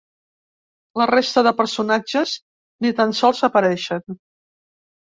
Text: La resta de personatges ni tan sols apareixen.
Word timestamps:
La 1.01 1.07
resta 1.11 1.43
de 1.49 1.53
personatges 1.61 2.35
ni 2.87 2.95
tan 3.03 3.17
sols 3.21 3.47
apareixen. 3.53 4.21